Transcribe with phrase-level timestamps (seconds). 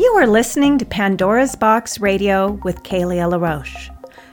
[0.00, 3.90] You are listening to Pandora's Box Radio with Kaleah LaRoche.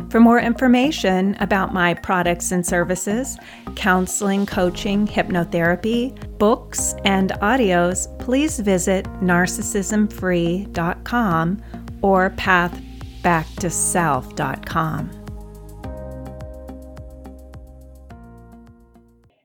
[0.09, 3.37] For more information about my products and services,
[3.75, 11.61] counseling, coaching, hypnotherapy, books, and audios, please visit narcissismfree.com
[12.01, 15.11] or pathbacktoself.com.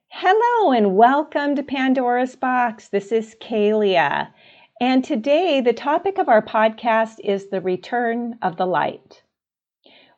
[0.09, 2.91] Hello and welcome to Pandora's Box.
[2.91, 4.29] This is Kaleah.
[4.83, 9.23] And today, the topic of our podcast is the return of the light.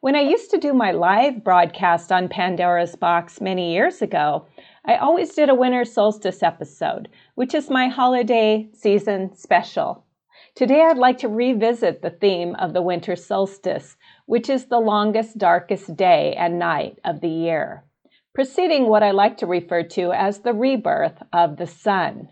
[0.01, 4.47] When I used to do my live broadcast on Pandora's Box many years ago,
[4.87, 10.07] I always did a winter solstice episode, which is my holiday season special.
[10.55, 15.37] Today, I'd like to revisit the theme of the winter solstice, which is the longest,
[15.37, 17.85] darkest day and night of the year,
[18.35, 22.31] preceding what I like to refer to as the rebirth of the sun.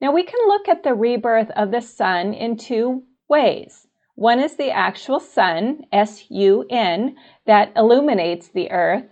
[0.00, 3.86] Now we can look at the rebirth of the sun in two ways.
[4.14, 9.10] One is the actual sun, S U N, that illuminates the earth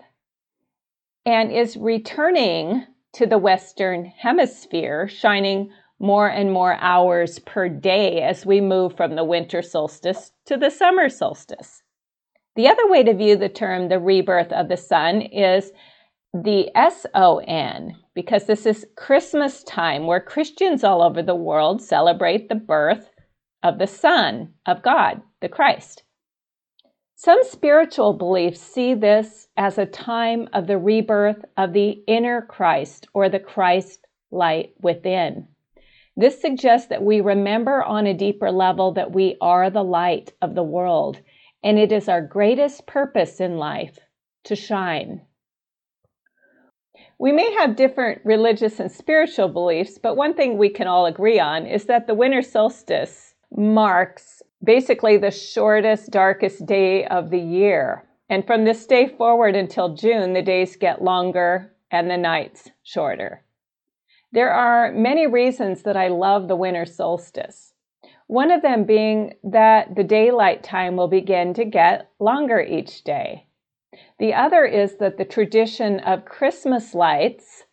[1.24, 8.46] and is returning to the Western Hemisphere, shining more and more hours per day as
[8.46, 11.82] we move from the winter solstice to the summer solstice.
[12.54, 15.72] The other way to view the term the rebirth of the sun is
[16.34, 21.80] the S O N, because this is Christmas time where Christians all over the world
[21.80, 23.10] celebrate the birth
[23.62, 26.02] of the Son of God, the Christ.
[27.16, 33.08] Some spiritual beliefs see this as a time of the rebirth of the inner Christ
[33.14, 35.48] or the Christ light within.
[36.16, 40.54] This suggests that we remember on a deeper level that we are the light of
[40.54, 41.20] the world,
[41.64, 43.98] and it is our greatest purpose in life
[44.44, 45.22] to shine.
[47.20, 51.40] We may have different religious and spiritual beliefs, but one thing we can all agree
[51.40, 58.04] on is that the winter solstice marks basically the shortest, darkest day of the year.
[58.30, 63.42] And from this day forward until June, the days get longer and the nights shorter.
[64.30, 67.72] There are many reasons that I love the winter solstice.
[68.28, 73.47] One of them being that the daylight time will begin to get longer each day.
[74.18, 77.64] The other is that the tradition of Christmas lights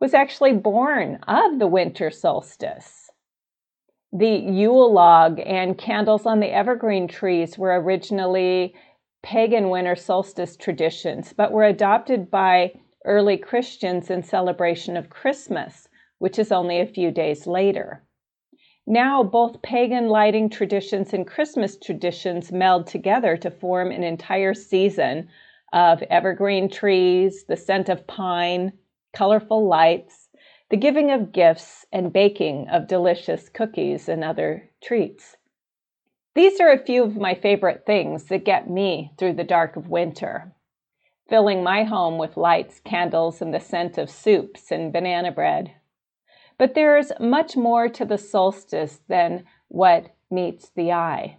[0.00, 3.10] was actually born of the winter solstice.
[4.12, 8.74] The Yule log and candles on the evergreen trees were originally
[9.22, 12.72] pagan winter solstice traditions, but were adopted by
[13.04, 18.02] early Christians in celebration of Christmas, which is only a few days later.
[18.90, 25.28] Now, both pagan lighting traditions and Christmas traditions meld together to form an entire season
[25.72, 28.72] of evergreen trees, the scent of pine,
[29.12, 30.28] colorful lights,
[30.70, 35.36] the giving of gifts, and baking of delicious cookies and other treats.
[36.34, 39.88] These are a few of my favorite things that get me through the dark of
[39.88, 40.52] winter,
[41.28, 45.76] filling my home with lights, candles, and the scent of soups and banana bread.
[46.60, 51.38] But there's much more to the solstice than what meets the eye.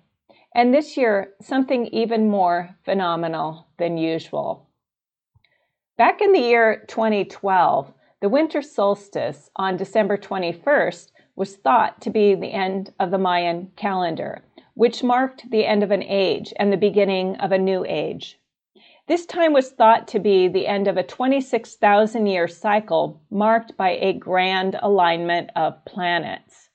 [0.56, 4.68] And this year, something even more phenomenal than usual.
[5.96, 12.34] Back in the year 2012, the winter solstice on December 21st was thought to be
[12.34, 14.44] the end of the Mayan calendar,
[14.74, 18.40] which marked the end of an age and the beginning of a new age.
[19.08, 23.92] This time was thought to be the end of a 26,000 year cycle marked by
[23.92, 26.70] a grand alignment of planets.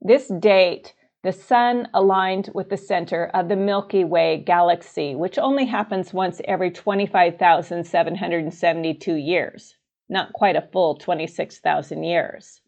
[0.00, 0.94] This date
[1.24, 6.42] the sun aligned with the center of the Milky Way galaxy, which only happens once
[6.44, 9.74] every 25,772 years,
[10.10, 12.60] not quite a full 26,000 years.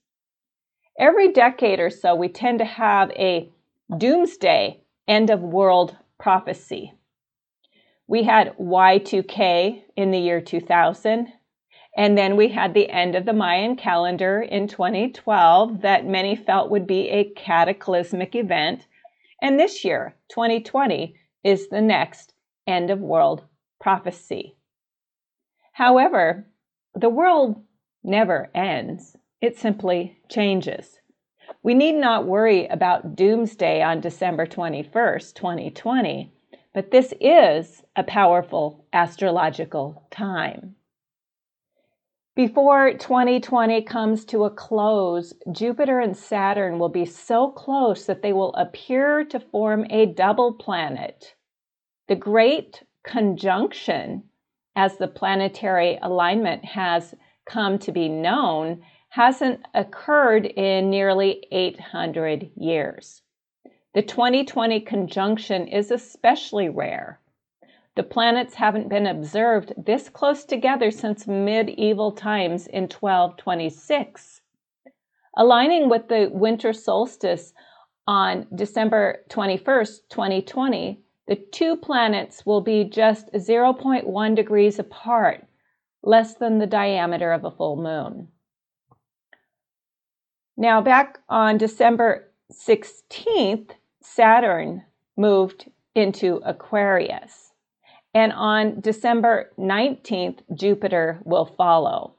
[0.99, 3.53] Every decade or so, we tend to have a
[3.95, 6.95] doomsday end of world prophecy.
[8.09, 11.33] We had Y2K in the year 2000,
[11.97, 16.71] and then we had the end of the Mayan calendar in 2012 that many felt
[16.71, 18.87] would be a cataclysmic event.
[19.43, 22.35] And this year, 2020, is the next
[22.67, 23.45] end of world
[23.81, 24.57] prophecy.
[25.73, 26.47] However,
[26.95, 27.63] the world
[28.05, 31.01] never ends, it simply changes.
[31.63, 36.33] We need not worry about doomsday on December 21st, 2020,
[36.77, 40.75] but this is a powerful astrological time.
[42.35, 48.35] Before 2020 comes to a close, Jupiter and Saturn will be so close that they
[48.35, 51.35] will appear to form a double planet.
[52.09, 54.25] The Great Conjunction,
[54.77, 57.15] as the planetary alignment has
[57.47, 63.23] come to be known, hasn't occurred in nearly 800 years.
[63.97, 67.19] The 2020 conjunction is especially rare.
[67.95, 74.43] The planets haven't been observed this close together since medieval times in 1226.
[75.39, 77.55] Aligning with the winter solstice
[78.07, 85.47] on December 21st, 2020, the two planets will be just 0.1 degrees apart,
[86.03, 88.29] less than the diameter of a full moon.
[90.55, 93.71] Now, back on December 16th,
[94.07, 94.85] Saturn
[95.17, 97.53] moved into Aquarius.
[98.15, 102.15] And on December 19th, Jupiter will follow.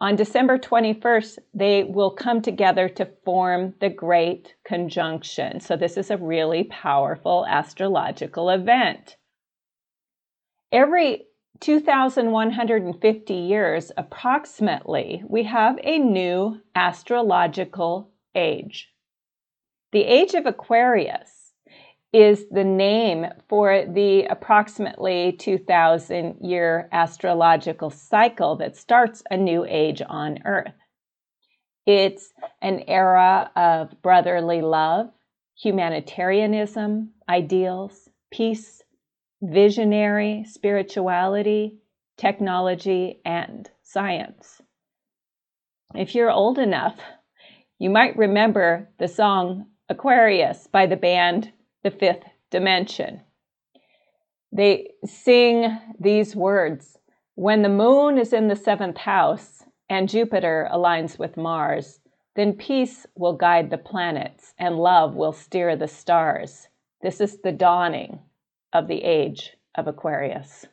[0.00, 5.60] On December 21st, they will come together to form the Great Conjunction.
[5.60, 9.16] So, this is a really powerful astrological event.
[10.72, 11.26] Every
[11.60, 18.92] 2,150 years approximately, we have a new astrological age.
[19.90, 21.54] The age of Aquarius
[22.12, 30.02] is the name for the approximately 2,000 year astrological cycle that starts a new age
[30.06, 30.74] on Earth.
[31.86, 35.08] It's an era of brotherly love,
[35.56, 38.82] humanitarianism, ideals, peace,
[39.40, 41.78] visionary spirituality,
[42.18, 44.60] technology, and science.
[45.94, 47.00] If you're old enough,
[47.78, 51.50] you might remember the song Aquarius by the band
[51.82, 53.22] The Fifth Dimension.
[54.52, 56.98] They sing these words
[57.36, 62.00] When the moon is in the seventh house and Jupiter aligns with Mars,
[62.36, 66.68] then peace will guide the planets and love will steer the stars.
[67.00, 68.20] This is the dawning
[68.74, 70.66] of the age of Aquarius.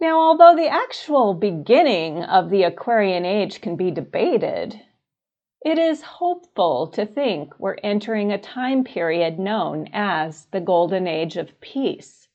[0.00, 4.80] Now, although the actual beginning of the Aquarian age can be debated,
[5.64, 11.36] it is hopeful to think we're entering a time period known as the Golden Age
[11.36, 12.28] of Peace.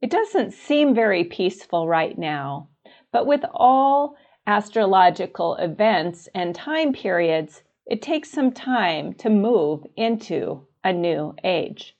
[0.00, 2.68] It doesn't seem very peaceful right now,
[3.12, 4.16] but with all
[4.46, 11.96] astrological events and time periods, it takes some time to move into a new age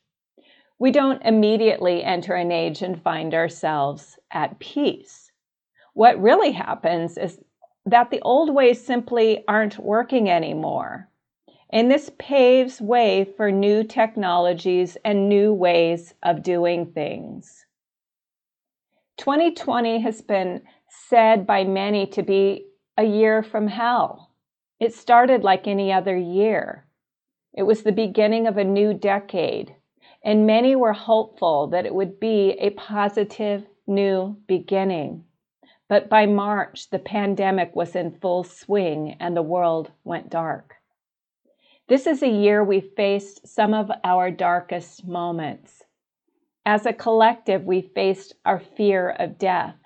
[0.78, 5.32] we don't immediately enter an age and find ourselves at peace.
[5.94, 7.40] What really happens is
[7.90, 11.08] that the old ways simply aren't working anymore.
[11.70, 17.66] And this paves way for new technologies and new ways of doing things.
[19.18, 24.32] 2020 has been said by many to be a year from hell.
[24.80, 26.86] It started like any other year.
[27.52, 29.74] It was the beginning of a new decade,
[30.24, 35.24] and many were hopeful that it would be a positive new beginning.
[35.88, 40.74] But by March, the pandemic was in full swing and the world went dark.
[41.88, 45.84] This is a year we faced some of our darkest moments.
[46.66, 49.76] As a collective, we faced our fear of death.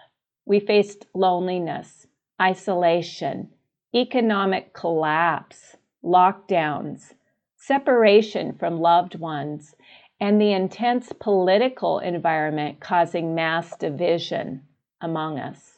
[0.45, 2.09] We faced loneliness,
[2.41, 3.51] isolation,
[3.95, 7.15] economic collapse, lockdowns,
[7.57, 9.77] separation from loved ones,
[10.19, 14.63] and the intense political environment causing mass division
[15.01, 15.72] among us.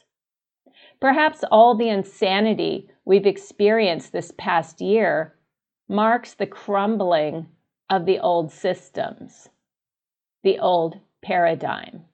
[0.99, 5.35] Perhaps all the insanity we've experienced this past year
[5.87, 7.47] marks the crumbling
[7.89, 9.49] of the old systems,
[10.43, 12.05] the old paradigm.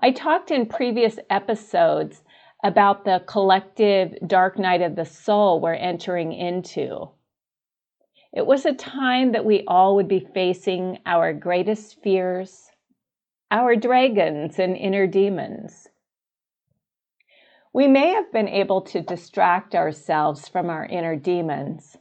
[0.00, 2.22] I talked in previous episodes
[2.64, 7.10] about the collective dark night of the soul we're entering into.
[8.32, 12.70] It was a time that we all would be facing our greatest fears,
[13.50, 15.86] our dragons and inner demons.
[17.76, 21.98] We may have been able to distract ourselves from our inner demons,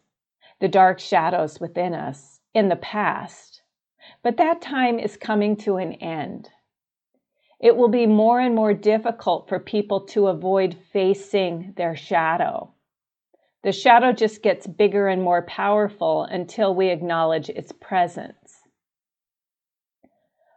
[0.62, 3.62] the dark shadows within us, in the past,
[4.24, 6.50] but that time is coming to an end.
[7.60, 12.74] It will be more and more difficult for people to avoid facing their shadow.
[13.66, 18.62] The shadow just gets bigger and more powerful until we acknowledge its presence.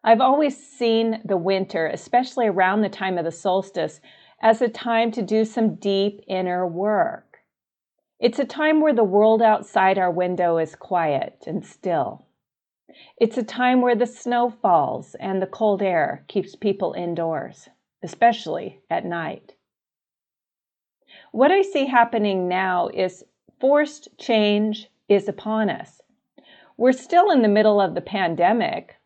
[0.05, 4.01] I've always seen the winter, especially around the time of the solstice,
[4.41, 7.39] as a time to do some deep inner work.
[8.21, 12.27] It's a time where the world outside our window is quiet and still.
[13.17, 17.69] It's a time where the snow falls and the cold air keeps people indoors,
[18.03, 19.55] especially at night.
[21.33, 23.25] What I see happening now is
[23.61, 26.01] forced change is upon us.
[26.77, 28.97] We're still in the middle of the pandemic,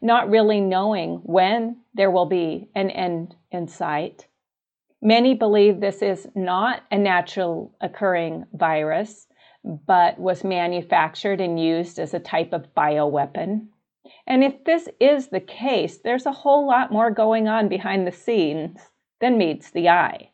[0.00, 4.26] not really knowing when there will be an end in sight.
[5.04, 9.26] Many believe this is not a natural occurring virus,
[9.64, 13.66] but was manufactured and used as a type of bioweapon.
[14.28, 18.12] And if this is the case, there's a whole lot more going on behind the
[18.12, 18.78] scenes
[19.20, 20.30] than meets the eye.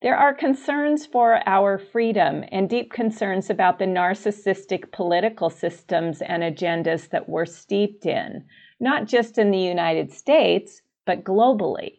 [0.00, 6.42] There are concerns for our freedom and deep concerns about the narcissistic political systems and
[6.42, 8.46] agendas that we're steeped in,
[8.80, 11.98] not just in the United States, but globally.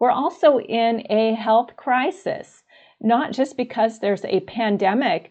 [0.00, 2.64] We're also in a health crisis,
[3.02, 5.30] not just because there's a pandemic,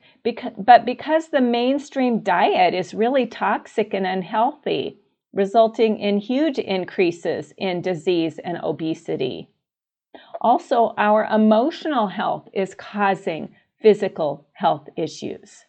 [0.57, 4.99] but because the mainstream diet is really toxic and unhealthy,
[5.33, 9.49] resulting in huge increases in disease and obesity.
[10.39, 15.65] Also, our emotional health is causing physical health issues.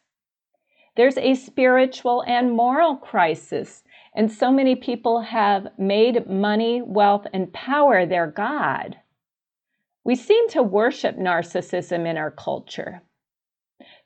[0.97, 3.83] There's a spiritual and moral crisis
[4.15, 8.97] and so many people have made money, wealth, and power their God.
[10.05, 13.03] We seem to worship narcissism in our culture.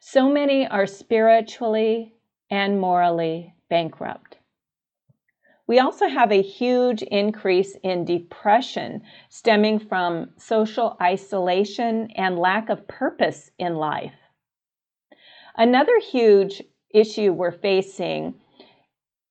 [0.01, 2.15] So many are spiritually
[2.51, 4.39] and morally bankrupt.
[5.67, 12.87] We also have a huge increase in depression stemming from social isolation and lack of
[12.87, 14.13] purpose in life.
[15.57, 18.35] Another huge issue we're facing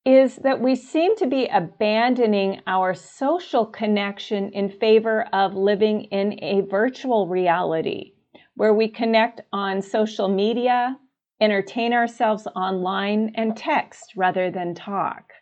[0.04, 6.38] is that we seem to be abandoning our social connection in favor of living in
[6.42, 8.12] a virtual reality
[8.54, 10.96] where we connect on social media,
[11.40, 15.32] entertain ourselves online, and text rather than talk.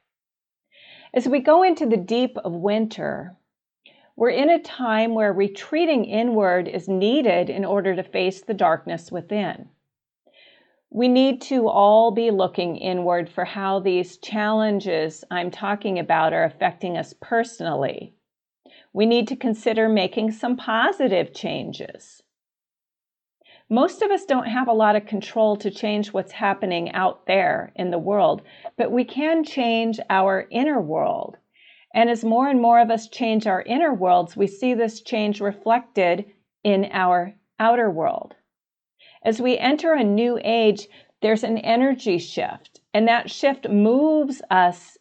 [1.12, 3.36] As we go into the deep of winter,
[4.16, 9.10] we're in a time where retreating inward is needed in order to face the darkness
[9.10, 9.68] within
[10.94, 16.44] we need to all be looking inward for how these challenges I'm talking about are
[16.44, 18.14] affecting us personally.
[18.92, 22.22] We need to consider making some positive changes.
[23.70, 27.72] Most of us don't have a lot of control to change what's happening out there
[27.74, 28.42] in the world,
[28.76, 31.38] but we can change our inner world.
[31.94, 35.40] And as more and more of us change our inner worlds, we see this change
[35.40, 36.26] reflected
[36.62, 38.34] in our outer world.
[39.24, 40.88] As we enter a new age,
[41.20, 44.98] there's an energy shift, and that shift moves us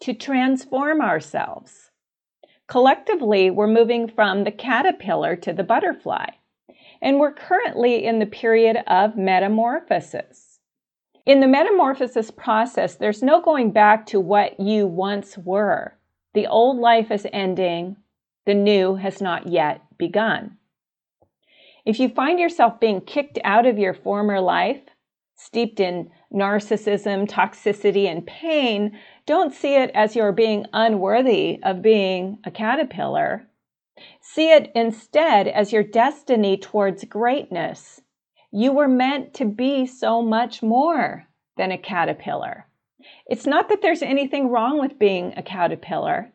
[0.00, 1.90] to transform ourselves.
[2.66, 6.26] Collectively, we're moving from the caterpillar to the butterfly,
[7.00, 10.58] and we're currently in the period of metamorphosis.
[11.24, 15.94] In the metamorphosis process, there's no going back to what you once were.
[16.34, 17.96] The old life is ending,
[18.46, 20.57] the new has not yet begun.
[21.88, 24.82] If you find yourself being kicked out of your former life,
[25.36, 32.40] steeped in narcissism, toxicity, and pain, don't see it as you're being unworthy of being
[32.44, 33.48] a caterpillar.
[34.20, 38.02] See it instead as your destiny towards greatness.
[38.50, 41.24] You were meant to be so much more
[41.56, 42.66] than a caterpillar.
[43.26, 46.34] It's not that there's anything wrong with being a caterpillar,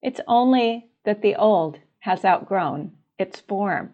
[0.00, 3.92] it's only that the old has outgrown its form.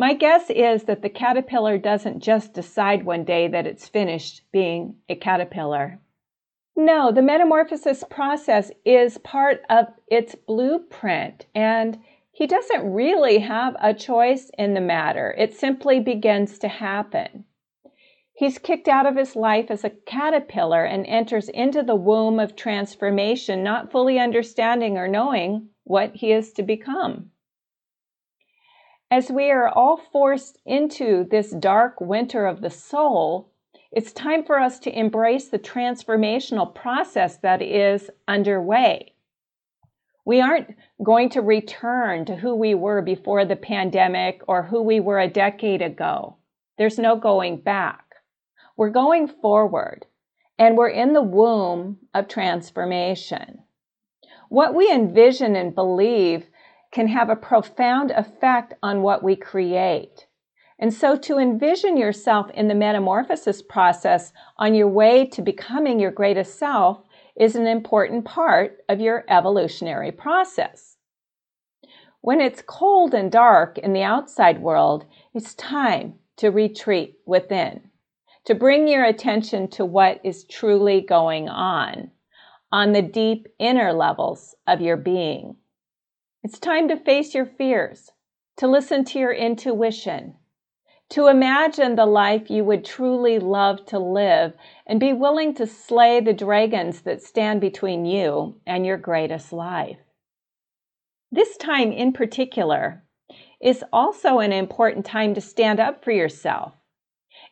[0.00, 4.96] My guess is that the caterpillar doesn't just decide one day that it's finished being
[5.10, 6.00] a caterpillar.
[6.74, 11.98] No, the metamorphosis process is part of its blueprint, and
[12.32, 15.34] he doesn't really have a choice in the matter.
[15.36, 17.44] It simply begins to happen.
[18.32, 22.56] He's kicked out of his life as a caterpillar and enters into the womb of
[22.56, 27.32] transformation, not fully understanding or knowing what he is to become.
[29.12, 33.50] As we are all forced into this dark winter of the soul,
[33.90, 39.14] it's time for us to embrace the transformational process that is underway.
[40.24, 45.00] We aren't going to return to who we were before the pandemic or who we
[45.00, 46.36] were a decade ago.
[46.78, 48.04] There's no going back.
[48.76, 50.06] We're going forward
[50.56, 53.64] and we're in the womb of transformation.
[54.50, 56.46] What we envision and believe
[56.92, 60.26] can have a profound effect on what we create.
[60.78, 66.10] And so to envision yourself in the metamorphosis process on your way to becoming your
[66.10, 67.02] greatest self
[67.38, 70.96] is an important part of your evolutionary process.
[72.22, 77.82] When it's cold and dark in the outside world, it's time to retreat within,
[78.46, 82.10] to bring your attention to what is truly going on,
[82.72, 85.56] on the deep inner levels of your being.
[86.42, 88.12] It's time to face your fears,
[88.56, 90.36] to listen to your intuition,
[91.10, 94.54] to imagine the life you would truly love to live,
[94.86, 99.98] and be willing to slay the dragons that stand between you and your greatest life.
[101.30, 103.04] This time in particular
[103.60, 106.72] is also an important time to stand up for yourself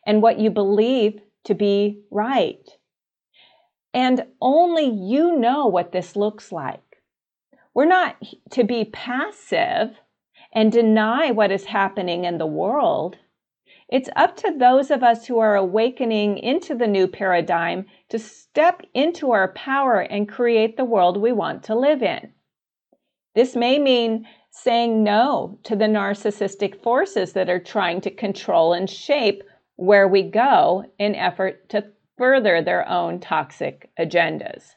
[0.05, 2.67] and what you believe to be right.
[3.93, 6.88] And only you know what this looks like.
[7.73, 8.17] We're not
[8.51, 9.95] to be passive
[10.53, 13.17] and deny what is happening in the world.
[13.87, 18.81] It's up to those of us who are awakening into the new paradigm to step
[18.93, 22.33] into our power and create the world we want to live in.
[23.35, 28.89] This may mean saying no to the narcissistic forces that are trying to control and
[28.89, 29.43] shape
[29.75, 31.85] where we go in effort to
[32.17, 34.75] further their own toxic agendas.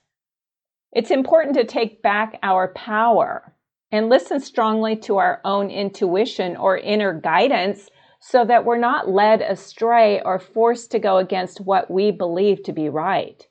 [0.92, 3.54] It's important to take back our power
[3.90, 7.88] and listen strongly to our own intuition or inner guidance
[8.20, 12.72] so that we're not led astray or forced to go against what we believe to
[12.72, 13.46] be right.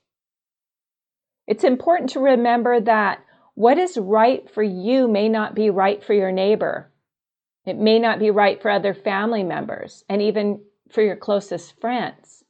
[1.47, 3.19] It's important to remember that
[3.55, 6.91] what is right for you may not be right for your neighbor.
[7.65, 12.40] It may not be right for other family members and even for your closest friends.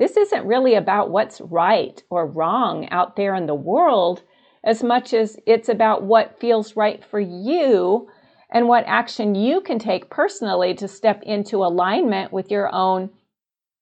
[0.00, 4.22] This isn't really about what's right or wrong out there in the world
[4.64, 8.08] as much as it's about what feels right for you
[8.50, 13.10] and what action you can take personally to step into alignment with your own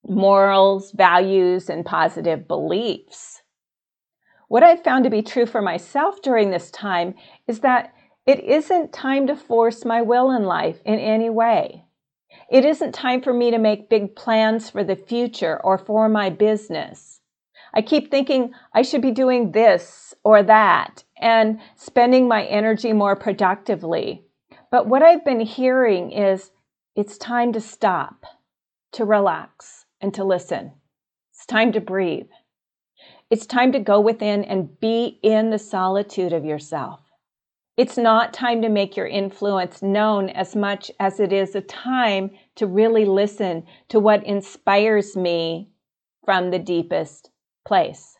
[0.08, 3.42] morals, values, and positive beliefs.
[4.48, 7.14] What I've found to be true for myself during this time
[7.46, 7.94] is that
[8.26, 11.84] it isn't time to force my will in life in any way.
[12.50, 16.31] It isn't time for me to make big plans for the future or for my
[16.31, 17.21] business.
[17.75, 23.17] I keep thinking I should be doing this or that and spending my energy more
[23.17, 24.25] productively.
[24.71, 26.50] But what I've been hearing is
[26.97, 28.25] it's time to stop,
[28.93, 30.73] to relax, and to listen.
[31.33, 32.31] It's time to breathe.
[33.31, 37.00] It's time to go within and be in the solitude of yourself.
[37.78, 42.32] It's not time to make your influence known as much as it is a time
[42.56, 45.70] to really listen to what inspires me
[46.25, 47.30] from the deepest
[47.64, 48.18] place.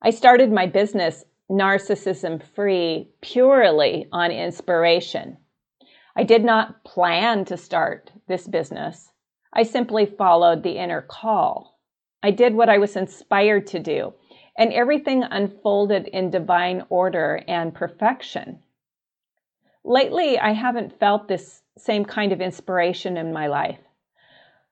[0.00, 5.36] I started my business narcissism free purely on inspiration.
[6.16, 9.10] I did not plan to start this business.
[9.52, 11.78] I simply followed the inner call.
[12.22, 14.14] I did what I was inspired to do
[14.58, 18.58] and everything unfolded in divine order and perfection.
[19.84, 23.78] Lately, I haven't felt this same kind of inspiration in my life.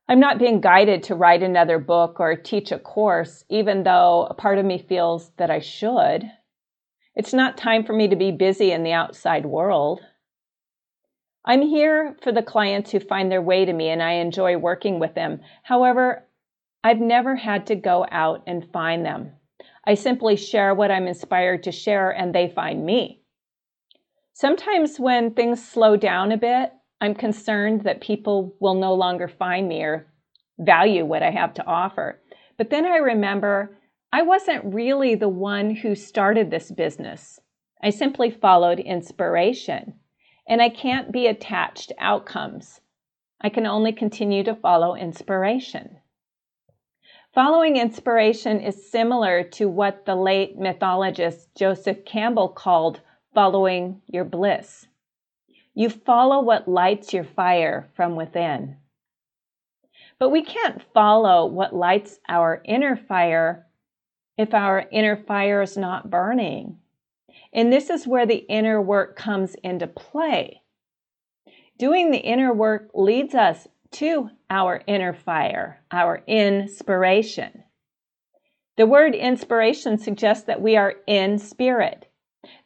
[0.08, 4.34] I'm not being guided to write another book or teach a course, even though a
[4.34, 6.30] part of me feels that I should.
[7.14, 10.00] It's not time for me to be busy in the outside world.
[11.44, 14.98] I'm here for the clients who find their way to me and I enjoy working
[14.98, 15.40] with them.
[15.62, 16.26] However,
[16.82, 19.35] I've never had to go out and find them.
[19.84, 23.22] I simply share what I'm inspired to share and they find me.
[24.32, 29.68] Sometimes when things slow down a bit, I'm concerned that people will no longer find
[29.68, 30.12] me or
[30.58, 32.20] value what I have to offer.
[32.56, 33.76] But then I remember
[34.12, 37.38] I wasn't really the one who started this business.
[37.82, 39.94] I simply followed inspiration.
[40.48, 42.80] And I can't be attached to outcomes.
[43.40, 45.98] I can only continue to follow inspiration.
[47.36, 53.02] Following inspiration is similar to what the late mythologist Joseph Campbell called
[53.34, 54.86] following your bliss.
[55.74, 58.78] You follow what lights your fire from within.
[60.18, 63.66] But we can't follow what lights our inner fire
[64.38, 66.78] if our inner fire is not burning.
[67.52, 70.62] And this is where the inner work comes into play.
[71.78, 77.64] Doing the inner work leads us to our inner fire, our inspiration.
[78.76, 82.08] The word inspiration suggests that we are in spirit.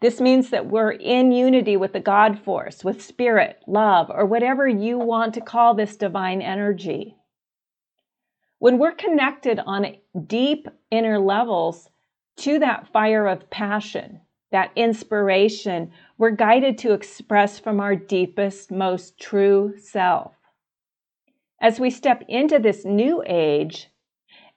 [0.01, 4.67] This means that we're in unity with the God force, with spirit, love, or whatever
[4.69, 7.17] you want to call this divine energy.
[8.59, 11.89] When we're connected on deep inner levels
[12.39, 14.21] to that fire of passion,
[14.53, 20.35] that inspiration, we're guided to express from our deepest, most true self.
[21.61, 23.91] As we step into this new age,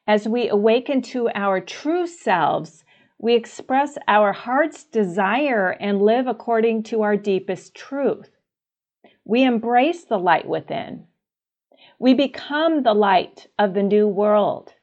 [0.08, 2.86] as we awaken to our true selves,
[3.18, 8.30] we express our heart's desire and live according to our deepest truth.
[9.26, 11.08] We embrace the light within.
[12.00, 14.74] We become the light of the new world.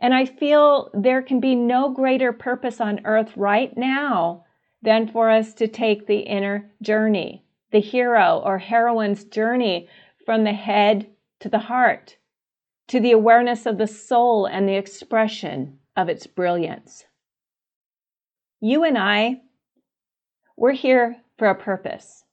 [0.00, 4.44] And I feel there can be no greater purpose on earth right now
[4.82, 9.88] than for us to take the inner journey, the hero or heroine's journey
[10.26, 11.06] from the head
[11.44, 12.16] to the heart,
[12.88, 17.04] to the awareness of the soul and the expression of its brilliance.
[18.62, 19.42] You and I,
[20.56, 22.24] We're here for a purpose.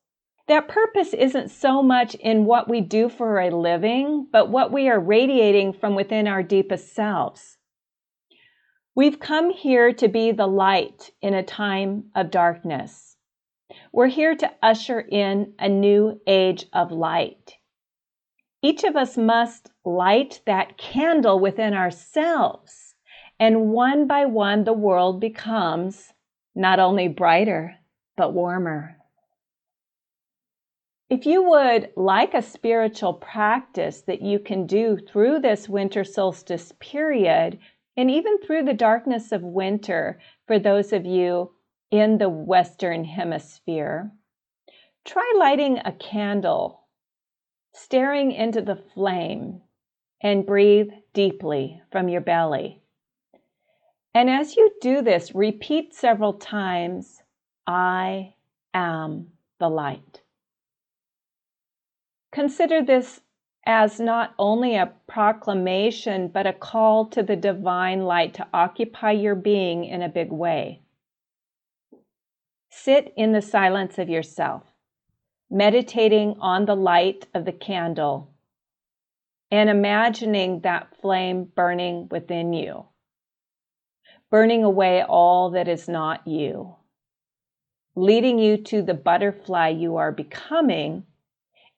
[0.48, 4.88] That purpose isn't so much in what we do for a living, but what we
[4.88, 7.58] are radiating from within our deepest selves.
[8.96, 13.18] We've come here to be the light in a time of darkness.
[13.92, 17.58] We're here to usher in a new age of light.
[18.62, 22.96] Each of us must light that candle within ourselves,
[23.40, 26.14] and one by one, the world becomes
[26.54, 27.76] not only brighter,
[28.16, 28.98] but warmer.
[31.10, 36.72] If you would like a spiritual practice that you can do through this winter solstice
[36.80, 37.60] period,
[37.98, 41.52] and even through the darkness of winter for those of you
[41.90, 44.12] in the Western Hemisphere,
[45.04, 46.81] try lighting a candle,
[47.74, 49.62] staring into the flame,
[50.22, 52.82] and breathe deeply from your belly.
[54.14, 57.22] And as you do this, repeat several times
[57.66, 58.34] I
[58.74, 59.28] am
[59.60, 60.22] the light.
[62.32, 63.22] Consider this
[63.66, 69.36] as not only a proclamation, but a call to the divine light to occupy your
[69.36, 70.82] being in a big way.
[72.70, 74.64] Sit in the silence of yourself,
[75.52, 78.32] meditating on the light of the candle
[79.52, 82.86] and imagining that flame burning within you,
[84.30, 86.74] burning away all that is not you,
[87.98, 91.04] leading you to the butterfly you are becoming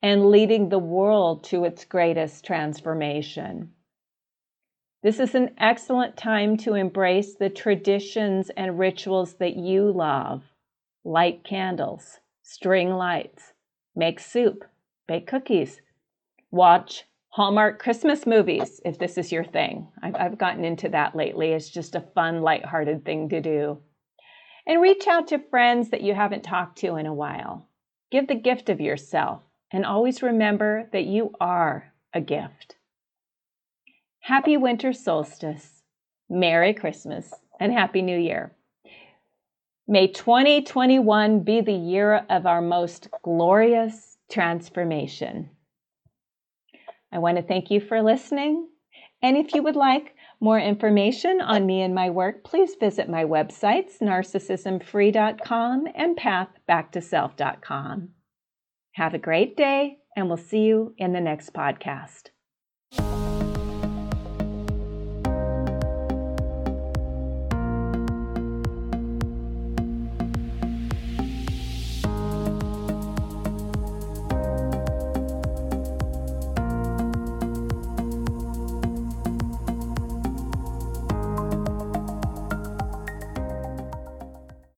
[0.04, 3.72] and leading the world to its greatest transformation.
[5.02, 10.44] This is an excellent time to embrace the traditions and rituals that you love.
[11.04, 13.53] Light candles, string lights,
[13.96, 14.64] make soup,
[15.08, 15.82] bake cookies,
[16.52, 19.88] watch Hallmark Christmas movies if this is your thing.
[20.04, 21.52] I've, I've gotten into that lately.
[21.52, 23.80] It's just a fun, light-hearted thing to do.
[24.68, 27.68] And reach out to friends that you haven't talked to in a while.
[28.12, 32.76] Give the gift of yourself and always remember that you are a gift.
[34.20, 35.82] Happy winter solstice,
[36.30, 38.54] Merry Christmas, and Happy New Year.
[39.88, 45.50] May 2021 be the year of our most glorious transformation.
[47.12, 48.70] I want to thank you for listening.
[49.22, 53.26] And if you would like more information on me and my work, please visit my
[53.26, 58.10] websites, narcissismfree.com and pathbacktoself.com.
[58.94, 62.30] Have a great day, and we'll see you in the next podcast.